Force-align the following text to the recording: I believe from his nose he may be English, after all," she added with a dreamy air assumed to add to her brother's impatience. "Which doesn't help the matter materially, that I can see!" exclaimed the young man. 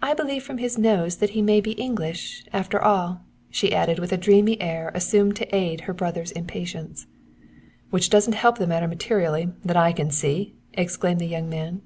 I 0.00 0.14
believe 0.14 0.44
from 0.44 0.58
his 0.58 0.78
nose 0.78 1.18
he 1.18 1.42
may 1.42 1.60
be 1.60 1.72
English, 1.72 2.44
after 2.52 2.80
all," 2.80 3.22
she 3.50 3.74
added 3.74 3.98
with 3.98 4.12
a 4.12 4.16
dreamy 4.16 4.60
air 4.60 4.92
assumed 4.94 5.34
to 5.34 5.52
add 5.52 5.78
to 5.78 5.84
her 5.86 5.92
brother's 5.92 6.30
impatience. 6.30 7.06
"Which 7.90 8.08
doesn't 8.08 8.34
help 8.34 8.58
the 8.58 8.68
matter 8.68 8.86
materially, 8.86 9.50
that 9.64 9.76
I 9.76 9.92
can 9.92 10.12
see!" 10.12 10.54
exclaimed 10.74 11.20
the 11.20 11.26
young 11.26 11.48
man. 11.48 11.82